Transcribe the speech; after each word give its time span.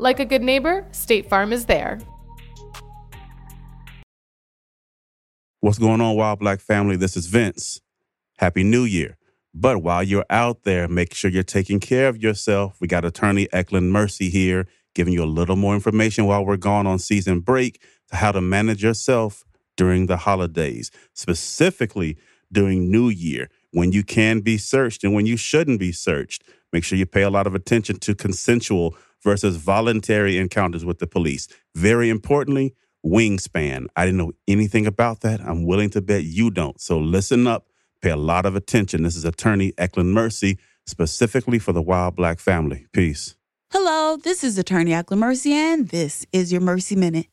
Like 0.00 0.20
a 0.20 0.24
good 0.24 0.42
neighbor, 0.42 0.86
State 0.92 1.28
Farm 1.28 1.52
is 1.52 1.66
there. 1.66 1.98
What's 5.58 5.78
going 5.78 6.00
on, 6.00 6.14
While 6.14 6.36
Black 6.36 6.60
family? 6.60 6.94
This 6.94 7.16
is 7.16 7.26
Vince. 7.26 7.80
Happy 8.36 8.62
New 8.62 8.84
Year. 8.84 9.16
But 9.52 9.82
while 9.82 10.04
you're 10.04 10.24
out 10.30 10.62
there, 10.62 10.86
make 10.86 11.14
sure 11.14 11.32
you're 11.32 11.42
taking 11.42 11.80
care 11.80 12.06
of 12.06 12.22
yourself. 12.22 12.80
We 12.80 12.86
got 12.86 13.04
attorney 13.04 13.48
Eklund 13.52 13.92
Mercy 13.92 14.30
here 14.30 14.68
giving 14.94 15.12
you 15.12 15.24
a 15.24 15.26
little 15.26 15.56
more 15.56 15.74
information 15.74 16.26
while 16.26 16.46
we're 16.46 16.56
gone 16.56 16.86
on 16.86 17.00
season 17.00 17.40
break 17.40 17.82
to 18.10 18.16
how 18.16 18.30
to 18.30 18.40
manage 18.40 18.84
yourself 18.84 19.44
during 19.76 20.06
the 20.06 20.18
holidays, 20.18 20.92
specifically 21.12 22.16
during 22.52 22.88
New 22.88 23.08
Year 23.08 23.50
when 23.72 23.90
you 23.90 24.04
can 24.04 24.40
be 24.40 24.58
searched 24.58 25.02
and 25.02 25.12
when 25.12 25.26
you 25.26 25.36
shouldn't 25.36 25.80
be 25.80 25.90
searched. 25.90 26.44
Make 26.72 26.84
sure 26.84 26.98
you 26.98 27.06
pay 27.06 27.22
a 27.22 27.30
lot 27.30 27.48
of 27.48 27.54
attention 27.56 27.98
to 27.98 28.14
consensual 28.14 28.96
versus 29.22 29.56
voluntary 29.56 30.38
encounters 30.38 30.84
with 30.84 30.98
the 30.98 31.06
police. 31.06 31.48
Very 31.74 32.10
importantly, 32.10 32.74
wingspan. 33.04 33.86
I 33.96 34.04
didn't 34.04 34.18
know 34.18 34.32
anything 34.46 34.86
about 34.86 35.20
that. 35.20 35.40
I'm 35.40 35.64
willing 35.64 35.90
to 35.90 36.00
bet 36.00 36.24
you 36.24 36.50
don't. 36.50 36.80
So 36.80 36.98
listen 36.98 37.46
up, 37.46 37.68
pay 38.02 38.10
a 38.10 38.16
lot 38.16 38.46
of 38.46 38.56
attention. 38.56 39.02
This 39.02 39.16
is 39.16 39.24
attorney 39.24 39.72
Eklund 39.78 40.12
Mercy, 40.12 40.58
specifically 40.86 41.58
for 41.58 41.72
the 41.72 41.82
While 41.82 42.10
Black 42.10 42.38
family. 42.38 42.86
Peace. 42.92 43.36
Hello, 43.70 44.16
this 44.16 44.42
is 44.42 44.56
attorney 44.56 44.94
Eklund 44.94 45.20
Mercy, 45.20 45.52
and 45.52 45.88
this 45.88 46.24
is 46.32 46.50
your 46.50 46.62
Mercy 46.62 46.96
Minute. 46.96 47.26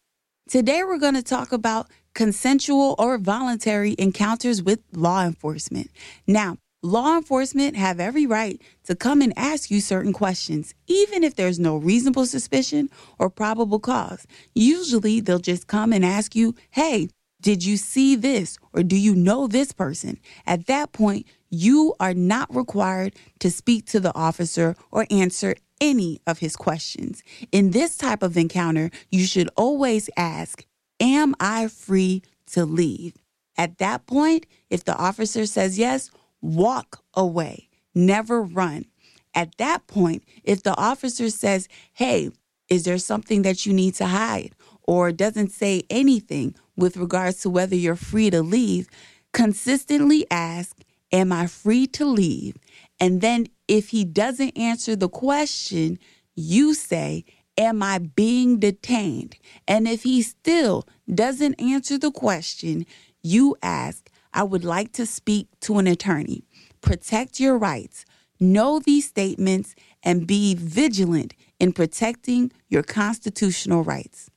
Today 0.50 0.84
we're 0.84 1.00
going 1.00 1.16
to 1.16 1.24
talk 1.24 1.52
about 1.52 1.90
consensual 2.14 2.96
or 3.00 3.18
voluntary 3.18 3.96
encounters 3.98 4.62
with 4.62 4.80
law 4.94 5.24
enforcement. 5.24 5.90
Now, 6.28 6.58
law 6.86 7.18
enforcement 7.18 7.76
have 7.76 8.00
every 8.00 8.26
right 8.26 8.62
to 8.86 8.96
come 8.96 9.22
and 9.22 9.34
ask 9.36 9.72
you 9.72 9.82
certain 9.82 10.14
questions, 10.14 10.74
even 10.88 11.24
if 11.24 11.36
there's 11.36 11.60
no 11.60 11.78
reasonable 11.78 12.26
suspicion 12.26 12.90
or 13.20 13.30
probable 13.30 13.80
cause. 13.80 14.26
Usually, 14.54 15.20
they'll 15.20 15.40
just 15.40 15.68
come 15.68 15.92
and 15.92 16.06
ask 16.06 16.36
you, 16.36 16.56
hey, 16.72 17.10
did 17.42 17.64
you 17.66 17.78
see 17.78 18.16
this 18.16 18.58
or 18.74 18.84
do 18.84 18.96
you 18.96 19.16
know 19.16 19.48
this 19.48 19.72
person? 19.72 20.20
At 20.46 20.68
that 20.68 20.94
point, 20.94 21.28
you 21.50 21.94
are 22.00 22.14
not 22.14 22.54
required 22.56 23.16
to 23.40 23.52
speak 23.52 23.86
to 23.88 24.00
the 24.00 24.16
officer 24.16 24.76
or 24.92 25.06
answer 25.12 25.56
any 25.82 26.20
of 26.26 26.40
his 26.40 26.56
questions. 26.56 27.24
In 27.52 27.72
this 27.72 27.98
type 27.98 28.24
of 28.24 28.38
encounter, 28.38 28.90
you 29.12 29.26
should 29.26 29.50
always 29.56 30.10
ask, 30.18 30.66
Am 31.00 31.36
I 31.40 31.68
free 31.68 32.24
to 32.54 32.66
leave? 32.66 33.16
At 33.58 33.78
that 33.80 34.06
point, 34.06 34.46
if 34.70 34.84
the 34.84 34.96
officer 34.96 35.46
says 35.46 35.78
yes, 35.78 36.10
walk 36.46 37.04
away, 37.14 37.70
never 37.94 38.42
run. 38.42 38.86
At 39.34 39.58
that 39.58 39.88
point, 39.88 40.24
if 40.44 40.64
the 40.64 40.78
officer 40.78 41.30
says, 41.30 41.68
Hey, 41.94 42.30
is 42.70 42.84
there 42.84 42.98
something 42.98 43.42
that 43.42 43.66
you 43.66 43.74
need 43.74 43.96
to 43.96 44.06
hide? 44.08 44.54
Or 44.84 45.12
doesn't 45.12 45.52
say 45.52 45.84
anything 45.90 46.56
with 46.76 46.98
regards 46.98 47.42
to 47.42 47.50
whether 47.50 47.76
you're 47.76 47.96
free 47.96 48.30
to 48.30 48.42
leave, 48.42 48.88
consistently 49.34 50.26
ask, 50.30 50.78
Am 51.12 51.32
I 51.32 51.48
free 51.48 51.88
to 51.88 52.06
leave? 52.06 52.56
And 53.00 53.22
then 53.22 53.48
if 53.68 53.90
he 53.90 54.06
doesn't 54.06 54.58
answer 54.58 54.96
the 54.96 55.10
question, 55.10 56.00
you 56.36 56.74
say, 56.74 57.26
Am 57.58 57.82
I 57.82 58.00
being 58.00 58.60
detained? 58.60 59.38
And 59.68 59.88
if 59.88 60.04
he 60.04 60.22
still 60.22 60.88
doesn't 61.14 61.60
answer 61.60 61.98
the 61.98 62.12
question, 62.12 62.86
you 63.24 63.56
ask, 63.64 64.05
I 64.36 64.44
would 64.44 64.66
like 64.66 64.92
to 64.94 65.06
speak 65.06 65.48
to 65.62 65.78
an 65.78 65.88
attorney. 65.88 66.44
Protect 66.82 67.40
your 67.40 67.58
rights. 67.58 68.04
Know 68.38 68.80
these 68.80 69.08
statements 69.08 69.76
and 70.04 70.28
be 70.28 70.56
vigilant 70.56 71.34
in 71.58 71.72
protecting 71.72 72.52
your 72.68 72.84
constitutional 72.84 73.82
rights. 73.82 74.30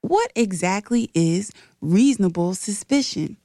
What 0.00 0.30
exactly 0.36 1.10
is 1.12 1.50
reasonable 1.80 2.54
suspicion? 2.54 3.36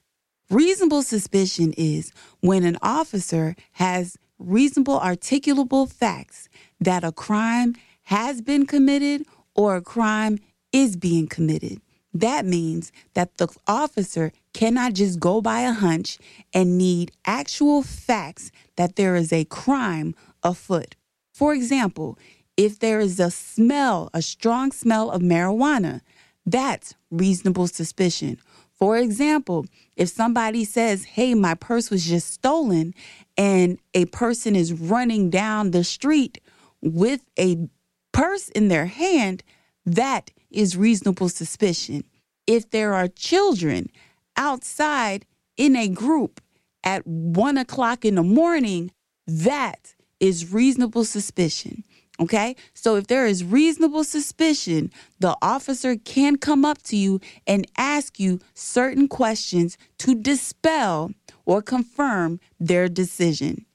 Reasonable 0.48 1.02
suspicion 1.02 1.74
is 1.76 2.12
when 2.40 2.62
an 2.62 2.78
officer 2.80 3.56
has 3.72 4.16
reasonable 4.38 5.00
articulable 5.00 5.90
facts 5.90 6.48
that 6.80 7.02
a 7.02 7.10
crime 7.10 7.74
has 8.04 8.40
been 8.40 8.66
committed 8.66 9.26
or 9.56 9.74
a 9.74 9.82
crime 9.82 10.38
is 10.72 10.96
being 10.96 11.26
committed. 11.26 11.80
That 12.20 12.46
means 12.46 12.92
that 13.12 13.36
the 13.36 13.48
officer 13.66 14.32
cannot 14.54 14.94
just 14.94 15.20
go 15.20 15.42
by 15.42 15.60
a 15.60 15.72
hunch 15.72 16.18
and 16.54 16.78
need 16.78 17.12
actual 17.26 17.82
facts 17.82 18.50
that 18.76 18.96
there 18.96 19.16
is 19.16 19.32
a 19.32 19.44
crime 19.44 20.14
afoot. 20.42 20.96
For 21.34 21.52
example, 21.52 22.18
if 22.56 22.78
there 22.78 23.00
is 23.00 23.20
a 23.20 23.30
smell, 23.30 24.08
a 24.14 24.22
strong 24.22 24.72
smell 24.72 25.10
of 25.10 25.20
marijuana, 25.20 26.00
that's 26.46 26.94
reasonable 27.10 27.66
suspicion. 27.66 28.38
For 28.72 28.96
example, 28.96 29.66
if 29.94 30.08
somebody 30.08 30.64
says, 30.64 31.04
Hey, 31.04 31.34
my 31.34 31.54
purse 31.54 31.90
was 31.90 32.06
just 32.06 32.32
stolen, 32.32 32.94
and 33.36 33.78
a 33.92 34.06
person 34.06 34.56
is 34.56 34.72
running 34.72 35.28
down 35.28 35.72
the 35.72 35.84
street 35.84 36.40
with 36.80 37.26
a 37.38 37.68
purse 38.12 38.48
in 38.48 38.68
their 38.68 38.86
hand, 38.86 39.42
that 39.86 40.30
is 40.50 40.76
reasonable 40.76 41.28
suspicion. 41.28 42.04
If 42.46 42.70
there 42.70 42.92
are 42.92 43.08
children 43.08 43.88
outside 44.36 45.24
in 45.56 45.76
a 45.76 45.88
group 45.88 46.40
at 46.84 47.06
one 47.06 47.56
o'clock 47.56 48.04
in 48.04 48.16
the 48.16 48.22
morning, 48.22 48.90
that 49.26 49.94
is 50.20 50.52
reasonable 50.52 51.04
suspicion. 51.04 51.84
Okay. 52.18 52.56
So 52.72 52.96
if 52.96 53.08
there 53.08 53.26
is 53.26 53.44
reasonable 53.44 54.02
suspicion, 54.02 54.90
the 55.20 55.36
officer 55.42 55.96
can 55.96 56.36
come 56.36 56.64
up 56.64 56.82
to 56.84 56.96
you 56.96 57.20
and 57.46 57.66
ask 57.76 58.18
you 58.18 58.40
certain 58.54 59.06
questions 59.06 59.76
to 59.98 60.14
dispel 60.14 61.12
or 61.44 61.60
confirm 61.60 62.40
their 62.58 62.88
decision 62.88 63.65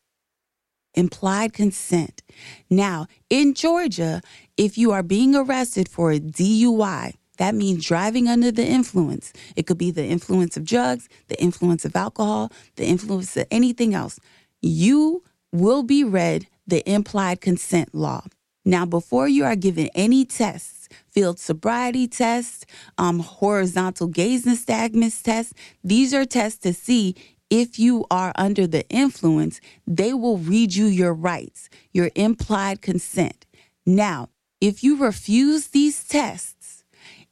implied 0.94 1.54
consent. 1.54 2.22
Now, 2.70 3.08
in 3.30 3.54
Georgia, 3.54 4.22
if 4.58 4.78
you 4.78 4.92
are 4.92 5.04
being 5.04 5.36
arrested 5.36 5.88
for 5.88 6.12
a 6.12 6.20
DUI, 6.20 7.16
that 7.38 7.56
means 7.56 7.86
driving 7.86 8.28
under 8.28 8.52
the 8.52 8.66
influence. 8.66 9.34
It 9.56 9.66
could 9.66 9.78
be 9.78 9.92
the 9.92 10.06
influence 10.06 10.58
of 10.58 10.66
drugs, 10.66 11.10
the 11.28 11.42
influence 11.42 11.86
of 11.86 11.96
alcohol, 11.96 12.52
the 12.76 12.86
influence 12.86 13.36
of 13.36 13.48
anything 13.50 13.96
else. 13.96 14.20
You 14.62 15.24
will 15.52 15.84
be 15.84 16.04
read 16.04 16.48
the 16.68 16.88
implied 16.90 17.42
consent 17.42 17.96
law. 17.96 18.26
Now, 18.64 18.86
before 18.86 19.28
you 19.28 19.44
are 19.44 19.56
given 19.56 19.90
any 19.96 20.24
tests, 20.24 20.88
field 21.10 21.40
sobriety 21.40 22.08
tests, 22.08 22.66
um, 22.98 23.20
horizontal 23.20 24.08
gaze 24.08 24.46
nystagmus 24.46 25.24
tests, 25.24 25.54
these 25.84 26.14
are 26.14 26.26
tests 26.26 26.60
to 26.60 26.74
see 26.74 27.16
if 27.52 27.78
you 27.78 28.06
are 28.10 28.32
under 28.36 28.66
the 28.66 28.88
influence, 28.90 29.60
they 29.86 30.14
will 30.14 30.38
read 30.38 30.74
you 30.74 30.86
your 30.86 31.14
rights, 31.14 31.70
your 31.92 32.10
implied 32.16 32.82
consent. 32.82 33.46
Now, 33.86 34.30
if 34.62 34.84
you 34.84 34.96
refuse 34.96 35.68
these 35.68 36.08
tests 36.08 36.86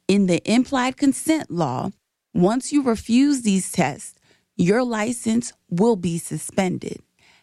in 0.06 0.26
the 0.26 0.42
implied 0.44 0.98
consent 0.98 1.50
law, 1.50 1.90
once 2.34 2.70
you 2.70 2.82
refuse 2.82 3.42
these 3.42 3.72
tests, 3.72 4.14
your 4.56 4.84
license 4.84 5.54
will 5.70 5.96
be 5.96 6.18
suspended. 6.18 6.98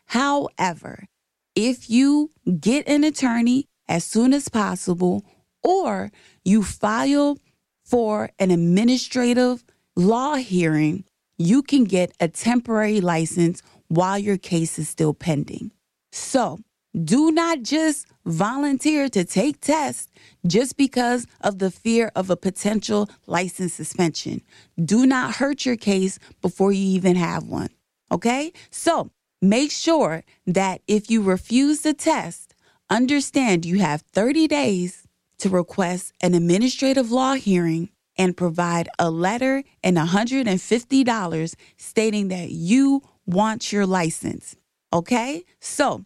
However, 0.06 1.07
if 1.56 1.89
you 1.89 2.30
get 2.59 2.88
an 2.88 3.03
attorney 3.03 3.65
as 3.89 4.03
soon 4.03 4.33
as 4.33 4.50
possible 4.50 5.25
or 5.63 6.12
you 6.45 6.62
file 6.62 7.39
for 7.83 8.30
an 8.38 8.51
administrative 8.51 9.63
law 9.95 10.35
hearing 10.35 11.03
you 11.38 11.62
can 11.62 11.84
get 11.84 12.12
a 12.19 12.28
temporary 12.28 13.01
license 13.01 13.62
while 13.88 14.18
your 14.18 14.38
case 14.38 14.78
is 14.80 14.89
still 14.89 15.13
pending. 15.13 15.72
So, 16.12 16.60
do 17.04 17.31
not 17.31 17.62
just 17.62 18.07
volunteer 18.25 19.07
to 19.10 19.24
take 19.24 19.62
tests 19.62 20.10
just 20.45 20.78
because 20.78 21.28
of 21.42 21.60
the 21.60 21.69
fear 21.69 22.12
of 22.16 22.30
a 22.30 22.36
potential 22.36 23.10
license 23.28 23.74
suspension. 23.74 24.42
Do 24.84 25.06
not 25.06 25.36
hurt 25.36 25.66
your 25.66 25.75
case 25.75 26.18
before 26.42 26.72
you 26.72 26.84
even 26.95 27.16
have 27.16 27.44
one. 27.44 27.69
Okay? 28.12 28.51
So 28.72 29.12
make 29.42 29.72
sure 29.72 30.24
that 30.48 30.81
if 30.88 31.10
you 31.12 31.22
refuse 31.22 31.81
the 31.81 31.94
test, 31.94 32.56
understand 32.90 33.66
you 33.66 33.80
have 33.80 34.01
30 34.13 34.48
days 34.48 35.07
to 35.40 35.50
request 35.50 36.13
an 36.22 36.33
administrative 36.33 37.12
law 37.12 37.33
hearing 37.36 37.90
and 38.18 38.36
provide 38.38 38.90
a 38.98 39.10
letter 39.10 39.64
and 39.84 39.98
$150 39.98 41.56
stating 41.78 42.28
that 42.30 42.52
you 42.52 43.02
want 43.25 43.72
your 43.72 43.86
license. 43.86 44.56
Okay? 44.92 45.44
So 45.60 46.06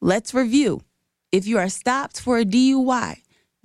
let's 0.00 0.34
review. 0.34 0.82
If 1.30 1.46
you 1.46 1.58
are 1.58 1.68
stopped 1.68 2.20
for 2.20 2.38
a 2.38 2.44
DUI, 2.44 3.22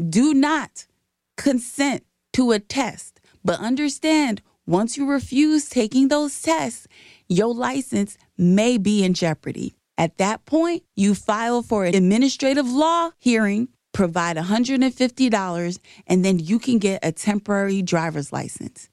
do 0.09 0.33
not 0.33 0.87
consent 1.35 2.05
to 2.33 2.51
a 2.51 2.59
test, 2.59 3.19
but 3.43 3.59
understand 3.59 4.41
once 4.65 4.97
you 4.97 5.09
refuse 5.09 5.69
taking 5.69 6.07
those 6.07 6.41
tests, 6.41 6.87
your 7.29 7.53
license 7.53 8.17
may 8.37 8.77
be 8.77 9.03
in 9.03 9.13
jeopardy. 9.13 9.73
At 9.97 10.17
that 10.17 10.45
point, 10.45 10.83
you 10.95 11.15
file 11.15 11.63
for 11.63 11.85
an 11.85 11.95
administrative 11.95 12.69
law 12.69 13.11
hearing, 13.17 13.69
provide 13.97 14.37
$150, 14.37 15.79
and 16.05 16.23
then 16.23 16.37
you 16.37 16.59
can 16.59 16.77
get 16.77 16.99
a 17.01 17.11
temporary 17.11 17.81
driver's 17.81 18.31
license. 18.31 18.89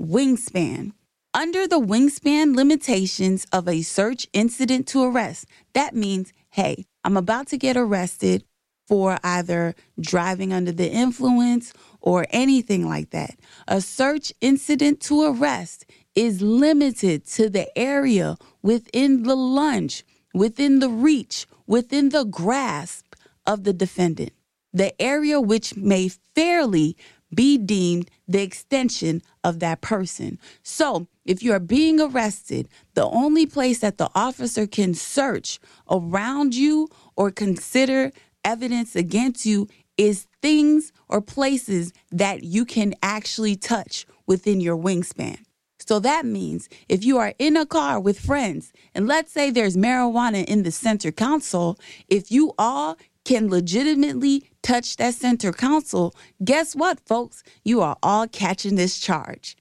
Wingspan. 0.00 0.92
Under 1.34 1.66
the 1.66 1.80
wingspan 1.80 2.54
limitations 2.54 3.44
of 3.52 3.66
a 3.66 3.82
search 3.82 4.28
incident 4.32 4.86
to 4.86 5.02
arrest, 5.02 5.46
that 5.72 5.96
means, 5.96 6.32
hey, 6.50 6.84
I'm 7.02 7.16
about 7.16 7.48
to 7.48 7.58
get 7.58 7.76
arrested 7.76 8.44
for 8.86 9.18
either 9.24 9.74
driving 10.00 10.52
under 10.52 10.70
the 10.70 10.88
influence 10.88 11.72
or 12.00 12.26
anything 12.30 12.88
like 12.88 13.10
that. 13.10 13.34
A 13.66 13.80
search 13.80 14.32
incident 14.40 15.00
to 15.00 15.24
arrest 15.24 15.86
is 16.14 16.40
limited 16.40 17.26
to 17.26 17.50
the 17.50 17.66
area 17.76 18.36
within 18.62 19.24
the 19.24 19.34
lunge, 19.34 20.04
within 20.32 20.78
the 20.78 20.88
reach, 20.88 21.46
within 21.66 22.10
the 22.10 22.22
grasp 22.22 23.11
of 23.46 23.64
the 23.64 23.72
defendant. 23.72 24.32
The 24.72 25.00
area 25.00 25.40
which 25.40 25.76
may 25.76 26.10
fairly 26.34 26.96
be 27.34 27.58
deemed 27.58 28.10
the 28.28 28.42
extension 28.42 29.22
of 29.44 29.60
that 29.60 29.80
person. 29.80 30.38
So, 30.62 31.06
if 31.24 31.42
you 31.42 31.52
are 31.52 31.60
being 31.60 32.00
arrested, 32.00 32.68
the 32.94 33.06
only 33.06 33.46
place 33.46 33.78
that 33.78 33.98
the 33.98 34.10
officer 34.14 34.66
can 34.66 34.94
search 34.94 35.58
around 35.90 36.54
you 36.54 36.88
or 37.16 37.30
consider 37.30 38.10
evidence 38.44 38.96
against 38.96 39.46
you 39.46 39.68
is 39.96 40.26
things 40.40 40.92
or 41.08 41.20
places 41.20 41.92
that 42.10 42.42
you 42.42 42.64
can 42.64 42.94
actually 43.02 43.56
touch 43.56 44.06
within 44.26 44.60
your 44.60 44.76
wingspan. 44.76 45.38
So 45.78 45.98
that 46.00 46.24
means 46.24 46.68
if 46.88 47.04
you 47.04 47.18
are 47.18 47.34
in 47.38 47.56
a 47.56 47.66
car 47.66 47.98
with 47.98 48.18
friends, 48.18 48.72
and 48.94 49.06
let's 49.06 49.32
say 49.32 49.50
there's 49.50 49.76
marijuana 49.76 50.44
in 50.44 50.62
the 50.62 50.70
center 50.70 51.10
console, 51.10 51.78
if 52.08 52.30
you 52.30 52.52
all 52.56 52.96
can 53.24 53.48
legitimately 53.48 54.50
touch 54.62 54.96
that 54.96 55.14
center 55.14 55.52
console, 55.52 56.14
guess 56.44 56.74
what, 56.74 57.00
folks? 57.00 57.42
You 57.64 57.80
are 57.80 57.96
all 58.02 58.26
catching 58.26 58.76
this 58.76 58.98
charge. 58.98 59.56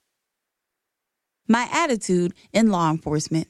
My 1.47 1.67
attitude 1.71 2.33
in 2.53 2.69
law 2.69 2.89
enforcement. 2.89 3.47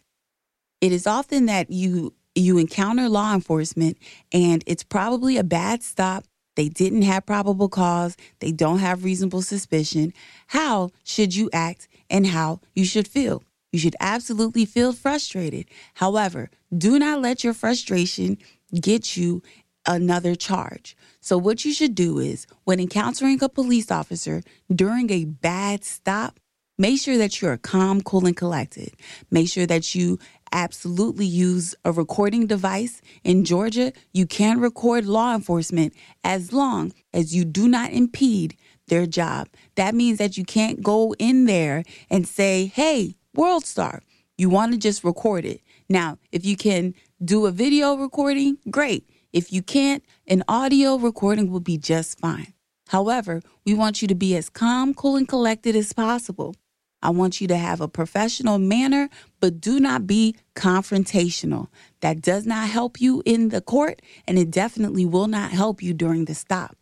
It 0.79 0.91
is 0.91 1.05
often 1.05 1.45
that 1.45 1.69
you 1.69 2.13
you 2.33 2.57
encounter 2.57 3.09
law 3.09 3.33
enforcement 3.33 3.97
and 4.31 4.63
it's 4.65 4.83
probably 4.83 5.37
a 5.37 5.43
bad 5.43 5.83
stop. 5.83 6.23
They 6.55 6.69
didn't 6.69 7.01
have 7.03 7.25
probable 7.25 7.69
cause. 7.69 8.15
They 8.39 8.51
don't 8.51 8.79
have 8.79 9.03
reasonable 9.03 9.41
suspicion. 9.41 10.13
How 10.47 10.91
should 11.03 11.35
you 11.35 11.49
act 11.51 11.87
and 12.09 12.27
how 12.27 12.61
you 12.73 12.85
should 12.85 13.07
feel? 13.07 13.43
You 13.71 13.79
should 13.79 13.95
absolutely 13.99 14.65
feel 14.65 14.93
frustrated. 14.93 15.65
However, 15.95 16.49
do 16.75 16.99
not 16.99 17.21
let 17.21 17.43
your 17.43 17.53
frustration 17.53 18.37
get 18.73 19.15
you 19.15 19.41
another 19.85 20.35
charge. 20.35 20.95
So, 21.19 21.37
what 21.37 21.65
you 21.65 21.73
should 21.73 21.95
do 21.95 22.19
is 22.19 22.47
when 22.63 22.79
encountering 22.79 23.41
a 23.43 23.49
police 23.49 23.91
officer 23.91 24.43
during 24.73 25.11
a 25.11 25.25
bad 25.25 25.83
stop, 25.83 26.39
make 26.77 26.99
sure 26.99 27.17
that 27.17 27.41
you're 27.41 27.57
calm, 27.57 28.01
cool, 28.01 28.25
and 28.25 28.35
collected. 28.35 28.93
Make 29.29 29.49
sure 29.49 29.65
that 29.67 29.93
you 29.95 30.19
absolutely 30.51 31.25
use 31.25 31.75
a 31.85 31.91
recording 31.91 32.47
device. 32.47 33.01
In 33.23 33.45
Georgia, 33.45 33.93
you 34.13 34.25
can 34.25 34.59
record 34.59 35.05
law 35.05 35.33
enforcement 35.33 35.93
as 36.23 36.51
long 36.51 36.93
as 37.13 37.35
you 37.35 37.45
do 37.45 37.67
not 37.67 37.91
impede 37.91 38.57
their 38.87 39.05
job. 39.05 39.47
That 39.75 39.95
means 39.95 40.17
that 40.17 40.37
you 40.37 40.43
can't 40.43 40.83
go 40.83 41.13
in 41.17 41.45
there 41.45 41.83
and 42.09 42.27
say, 42.27 42.65
hey, 42.65 43.15
World 43.33 43.65
Star, 43.65 44.01
you 44.37 44.49
want 44.49 44.73
to 44.73 44.77
just 44.77 45.03
record 45.03 45.45
it. 45.45 45.61
Now, 45.87 46.17
if 46.31 46.45
you 46.45 46.57
can 46.57 46.93
do 47.23 47.45
a 47.45 47.51
video 47.51 47.95
recording, 47.95 48.57
great. 48.69 49.07
If 49.33 49.53
you 49.53 49.61
can't, 49.61 50.03
an 50.27 50.43
audio 50.47 50.95
recording 50.97 51.49
will 51.49 51.61
be 51.61 51.77
just 51.77 52.19
fine. 52.19 52.53
However, 52.89 53.41
we 53.65 53.73
want 53.73 54.01
you 54.01 54.07
to 54.09 54.15
be 54.15 54.35
as 54.35 54.49
calm, 54.49 54.93
cool, 54.93 55.15
and 55.15 55.27
collected 55.27 55.75
as 55.75 55.93
possible. 55.93 56.55
I 57.01 57.09
want 57.09 57.39
you 57.39 57.47
to 57.47 57.57
have 57.57 57.79
a 57.81 57.87
professional 57.87 58.59
manner, 58.59 59.09
but 59.39 59.61
do 59.61 59.79
not 59.79 60.05
be 60.05 60.35
confrontational. 60.55 61.67
That 62.01 62.21
does 62.21 62.45
not 62.45 62.69
help 62.69 62.99
you 62.99 63.23
in 63.25 63.49
the 63.49 63.61
court, 63.61 64.01
and 64.27 64.37
it 64.37 64.51
definitely 64.51 65.05
will 65.05 65.27
not 65.27 65.51
help 65.51 65.81
you 65.81 65.93
during 65.93 66.25
the 66.25 66.35
stop. 66.35 66.75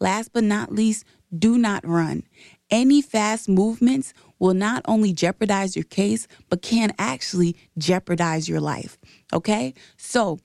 Last 0.00 0.32
but 0.32 0.44
not 0.44 0.72
least, 0.72 1.04
do 1.36 1.58
not 1.58 1.86
run. 1.86 2.22
Any 2.70 3.02
fast 3.02 3.48
movements 3.48 4.14
will 4.38 4.54
not 4.54 4.82
only 4.86 5.12
jeopardize 5.12 5.74
your 5.74 5.84
case, 5.84 6.28
but 6.48 6.62
can 6.62 6.92
actually 6.98 7.56
jeopardize 7.76 8.48
your 8.48 8.60
life. 8.60 8.96
Okay? 9.32 9.74
So, 9.96 10.38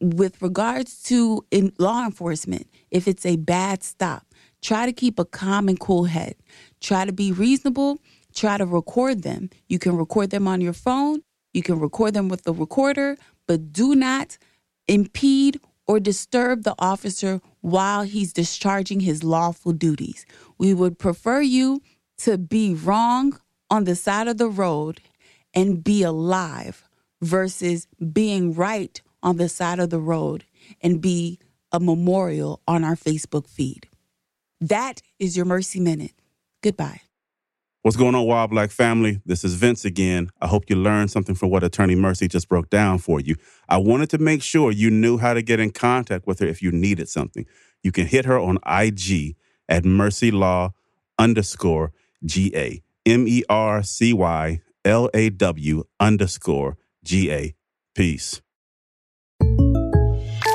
with 0.00 0.40
regards 0.42 1.02
to 1.04 1.44
law 1.78 2.04
enforcement, 2.04 2.68
if 2.90 3.08
it's 3.08 3.24
a 3.24 3.36
bad 3.36 3.82
stop, 3.82 4.26
try 4.62 4.86
to 4.86 4.92
keep 4.92 5.18
a 5.18 5.24
calm 5.24 5.68
and 5.68 5.78
cool 5.78 6.04
head. 6.04 6.34
Try 6.80 7.04
to 7.04 7.12
be 7.12 7.32
reasonable 7.32 7.98
try 8.34 8.58
to 8.58 8.66
record 8.66 9.22
them. 9.22 9.48
You 9.68 9.78
can 9.78 9.96
record 9.96 10.30
them 10.30 10.46
on 10.46 10.60
your 10.60 10.72
phone, 10.72 11.22
you 11.52 11.62
can 11.62 11.78
record 11.78 12.14
them 12.14 12.28
with 12.28 12.42
the 12.42 12.52
recorder, 12.52 13.16
but 13.46 13.72
do 13.72 13.94
not 13.94 14.36
impede 14.88 15.60
or 15.86 16.00
disturb 16.00 16.64
the 16.64 16.74
officer 16.78 17.40
while 17.60 18.02
he's 18.02 18.32
discharging 18.32 19.00
his 19.00 19.22
lawful 19.22 19.72
duties. 19.72 20.26
We 20.58 20.74
would 20.74 20.98
prefer 20.98 21.40
you 21.40 21.82
to 22.18 22.38
be 22.38 22.74
wrong 22.74 23.38
on 23.70 23.84
the 23.84 23.94
side 23.94 24.28
of 24.28 24.38
the 24.38 24.48
road 24.48 25.00
and 25.54 25.84
be 25.84 26.02
alive 26.02 26.88
versus 27.20 27.86
being 28.12 28.54
right 28.54 29.00
on 29.24 29.38
the 29.38 29.48
side 29.48 29.80
of 29.80 29.90
the 29.90 29.98
road 29.98 30.44
and 30.80 31.00
be 31.00 31.40
a 31.72 31.80
memorial 31.80 32.60
on 32.68 32.84
our 32.84 32.94
Facebook 32.94 33.48
feed. 33.48 33.88
That 34.60 35.02
is 35.18 35.36
your 35.36 35.46
Mercy 35.46 35.80
Minute. 35.80 36.12
Goodbye. 36.62 37.00
What's 37.82 37.96
going 37.96 38.14
on, 38.14 38.26
While 38.26 38.48
Black 38.48 38.70
family? 38.70 39.20
This 39.26 39.44
is 39.44 39.56
Vince 39.56 39.84
again. 39.84 40.30
I 40.40 40.46
hope 40.46 40.70
you 40.70 40.76
learned 40.76 41.10
something 41.10 41.34
from 41.34 41.50
what 41.50 41.64
Attorney 41.64 41.96
Mercy 41.96 42.28
just 42.28 42.48
broke 42.48 42.70
down 42.70 42.98
for 42.98 43.20
you. 43.20 43.34
I 43.68 43.76
wanted 43.76 44.08
to 44.10 44.18
make 44.18 44.42
sure 44.42 44.70
you 44.70 44.90
knew 44.90 45.18
how 45.18 45.34
to 45.34 45.42
get 45.42 45.60
in 45.60 45.70
contact 45.70 46.26
with 46.26 46.38
her 46.38 46.46
if 46.46 46.62
you 46.62 46.72
needed 46.72 47.08
something. 47.08 47.44
You 47.82 47.92
can 47.92 48.06
hit 48.06 48.24
her 48.24 48.38
on 48.38 48.58
IG 48.66 49.36
at 49.68 49.84
Mercy 49.84 50.30
Law 50.30 50.70
underscore 51.18 51.92
GA. 52.24 52.82
M 53.04 53.28
E 53.28 53.42
R 53.50 53.82
C 53.82 54.14
Y 54.14 54.62
L 54.84 55.10
A 55.12 55.28
W 55.28 55.84
underscore 56.00 56.78
G 57.02 57.30
A. 57.30 57.54
Peace. 57.94 58.40